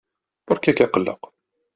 Beṛka-k 0.47 0.79
aqelleq. 0.85 1.23